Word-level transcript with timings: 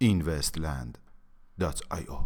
investland.io 0.00 2.18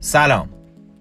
سلام. 0.00 0.48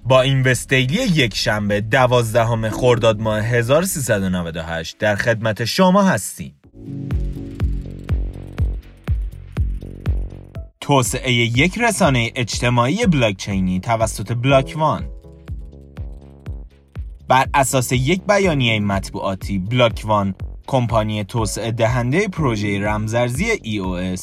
با 0.03 0.21
این 0.21 0.43
وستیلی 0.43 0.93
یک 0.93 1.35
شنبه 1.35 1.81
دوازدهم 1.81 2.69
خرداد 2.69 3.19
ماه 3.19 3.41
1398 3.41 4.97
در 4.97 5.15
خدمت 5.15 5.65
شما 5.65 6.03
هستیم. 6.03 6.58
توسعه 10.89 11.31
یک 11.31 11.77
رسانه 11.77 12.31
اجتماعی 12.35 13.05
بلاکچینی 13.05 13.79
توسط 13.79 14.33
بلاکوان 14.33 15.09
بر 17.27 17.47
اساس 17.53 17.91
یک 17.91 18.21
بیانیه 18.27 18.79
مطبوعاتی 18.79 19.59
بلاکوان 19.59 20.35
کمپانی 20.67 21.23
توسعه 21.23 21.71
دهنده 21.71 22.27
پروژه 22.27 22.79
رمزارزی 22.79 23.45
EOS 23.55 24.21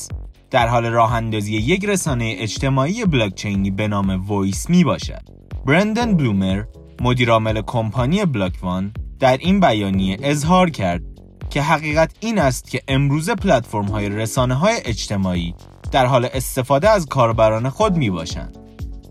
در 0.51 0.69
حال 0.69 0.87
راه 0.87 1.15
اندازی 1.15 1.57
یک 1.57 1.85
رسانه 1.85 2.35
اجتماعی 2.39 3.05
بلاکچینی 3.05 3.71
به 3.71 3.89
نام 3.89 4.27
وایس 4.27 4.71
می 4.71 4.85
باشد. 4.85 5.23
برندن 5.67 6.17
بلومر 6.17 6.65
مدیرعامل 7.01 7.63
کمپانی 7.63 8.25
بلاکوان 8.25 8.93
در 9.21 9.37
این 9.37 9.61
بیانیه 9.61 10.17
اظهار 10.23 10.71
کرد 10.71 11.03
که 11.51 11.63
حقیقت 11.63 12.11
این 12.21 12.39
است 12.39 12.71
که 12.71 12.83
امروزه 12.89 13.35
پلتفرم 13.35 13.85
های 13.85 14.09
رسانه 14.09 14.55
های 14.55 14.75
اجتماعی 14.85 15.55
در 15.91 16.07
حال 16.07 16.29
استفاده 16.35 16.91
از 16.91 17.07
کاربران 17.07 17.69
خود 17.69 17.97
می 17.97 18.11
باشند. 18.11 18.59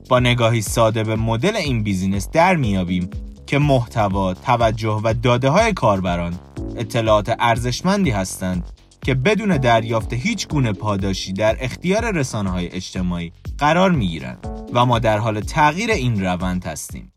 با 0.09 0.19
نگاهی 0.19 0.61
ساده 0.61 1.03
به 1.03 1.15
مدل 1.15 1.55
این 1.55 1.83
بیزینس 1.83 2.29
در 2.29 2.55
میابیم 2.55 3.09
که 3.47 3.59
محتوا، 3.59 4.33
توجه 4.33 5.01
و 5.03 5.13
داده 5.13 5.49
های 5.49 5.73
کاربران 5.73 6.39
اطلاعات 6.77 7.35
ارزشمندی 7.39 8.11
هستند 8.11 8.63
که 9.01 9.13
بدون 9.13 9.57
دریافت 9.57 10.13
هیچ 10.13 10.47
گونه 10.47 10.73
پاداشی 10.73 11.33
در 11.33 11.57
اختیار 11.59 12.11
رسانه 12.11 12.49
های 12.49 12.71
اجتماعی 12.71 13.31
قرار 13.57 13.91
می 13.91 14.07
گیرند 14.07 14.47
و 14.73 14.85
ما 14.85 14.99
در 14.99 15.17
حال 15.17 15.39
تغییر 15.39 15.91
این 15.91 16.25
روند 16.25 16.65
هستیم. 16.65 17.11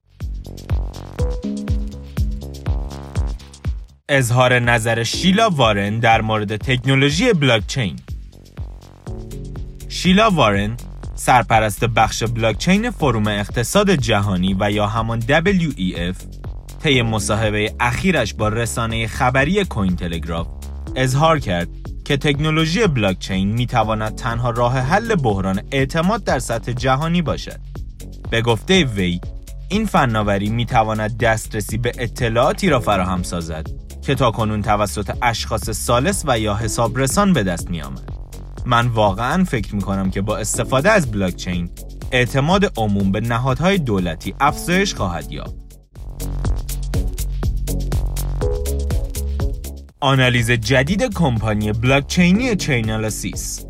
اظهار 4.09 4.59
نظر 4.59 5.03
شیلا 5.03 5.51
وارن 5.51 5.99
در 5.99 6.21
مورد 6.21 6.57
تکنولوژی 6.57 7.33
بلاکچین 7.33 7.97
شیلا 10.03 10.31
وارن 10.31 10.77
سرپرست 11.15 11.85
بخش 11.85 12.23
بلاکچین 12.23 12.91
فروم 12.91 13.27
اقتصاد 13.29 13.91
جهانی 13.91 14.57
و 14.61 14.71
یا 14.71 14.87
همان 14.87 15.21
WEF 15.21 16.17
طی 16.83 17.03
مصاحبه 17.03 17.75
اخیرش 17.81 18.35
با 18.35 18.49
رسانه 18.49 19.07
خبری 19.07 19.65
کوین 19.65 19.97
تلگراف 19.97 20.47
اظهار 20.97 21.39
کرد 21.39 21.69
که 22.05 22.17
تکنولوژی 22.17 22.87
بلاکچین 22.87 23.53
می 23.53 23.67
تواند 23.67 24.15
تنها 24.15 24.51
راه 24.51 24.79
حل 24.79 25.15
بحران 25.15 25.63
اعتماد 25.73 26.25
در 26.25 26.39
سطح 26.39 26.73
جهانی 26.73 27.23
باشد. 27.23 27.61
به 28.31 28.43
گفته 28.43 28.85
وی، 28.85 29.21
این 29.69 29.87
فناوری 29.87 30.51
می 30.51 30.67
تواند 30.67 31.19
دسترسی 31.19 31.79
به 31.79 31.93
اطلاعاتی 31.99 32.69
را 32.69 32.81
فراهم 32.81 33.23
سازد 33.23 33.67
که 34.03 34.15
تا 34.15 34.31
کنون 34.31 34.63
توسط 34.63 35.17
اشخاص 35.23 35.71
سالس 35.71 36.25
و 36.27 36.39
یا 36.39 36.55
حسابرسان 36.55 37.33
به 37.33 37.43
دست 37.43 37.71
می 37.71 37.83
آمد. 37.83 38.18
من 38.69 38.87
واقعا 38.87 39.45
فکر 39.45 39.75
می 39.75 39.83
کنم 39.83 40.11
که 40.11 40.21
با 40.21 40.37
استفاده 40.37 40.91
از 40.91 41.11
بلاکچین 41.11 41.71
اعتماد 42.13 42.73
عموم 42.77 43.13
به 43.13 43.21
نهادهای 43.21 43.79
دولتی 43.79 44.35
افزایش 44.41 44.95
خواهد 44.95 45.33
یافت. 45.33 45.55
آنالیز 50.01 50.51
جدید 50.51 51.15
کمپانی 51.15 51.73
بلاکچینی 51.73 52.57
چینالاسیس 52.57 53.67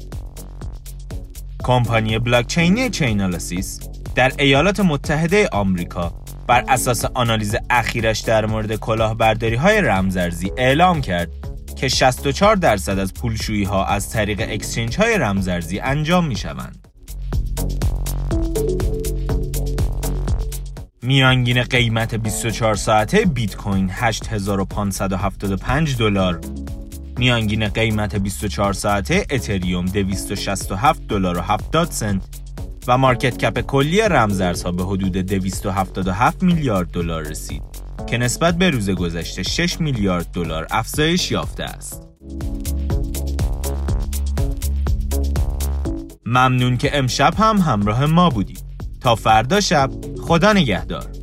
کمپانی 1.65 2.19
بلاکچینی 2.19 2.91
چینالاسیس 2.91 3.81
در 4.15 4.33
ایالات 4.39 4.81
متحده 4.81 5.49
آمریکا 5.49 6.13
بر 6.47 6.65
اساس 6.69 7.05
آنالیز 7.05 7.57
اخیرش 7.71 8.21
در 8.21 8.47
مورد 8.47 8.77
کلاهبرداری 8.77 9.57
های 9.57 9.81
رمزارزی 9.81 10.53
اعلام 10.57 11.01
کرد 11.01 11.48
که 11.79 11.89
64 11.89 12.57
درصد 12.57 12.99
از 12.99 13.15
پولشویی 13.15 13.65
ها 13.65 13.85
از 13.85 14.11
طریق 14.11 14.47
اکسچنج 14.49 14.97
های 14.97 15.19
رمزارزی 15.19 15.79
انجام 15.79 16.27
می 16.27 16.37
شوند. 16.37 16.89
میانگین 21.03 21.63
قیمت 21.63 22.15
24 22.15 22.75
ساعته 22.75 23.25
بیت 23.25 23.57
کوین 23.57 23.91
8575 23.93 25.97
دلار. 25.97 26.41
میانگین 27.19 27.69
قیمت 27.69 28.17
24 28.17 28.73
ساعته 28.73 29.27
اتریوم 29.31 29.85
267 29.85 31.09
دلار 31.09 31.39
و 31.39 31.41
70 31.41 31.91
سنت. 31.91 32.23
و 32.87 32.99
مارکت 32.99 33.39
کپ 33.39 33.61
کلی 33.61 34.01
رمزارزها 34.01 34.73
به 34.73 34.85
حدود 34.85 35.13
277 35.13 36.43
میلیارد 36.43 36.91
دلار 36.91 37.23
رسید. 37.23 37.78
که 38.07 38.19
نسبت 38.19 38.55
به 38.55 38.71
روز 38.71 38.91
گذشته 38.91 39.43
6 39.43 39.81
میلیارد 39.81 40.27
دلار 40.33 40.67
افزایش 40.71 41.31
یافته 41.31 41.65
است. 41.65 42.09
ممنون 46.27 46.77
که 46.77 46.99
امشب 46.99 47.35
هم 47.39 47.57
همراه 47.59 48.07
ما 48.07 48.31
بودید. 48.31 48.65
تا 49.01 49.15
فردا 49.15 49.61
شب 49.61 49.91
خدا 50.23 50.53
نگهدار 50.53 51.18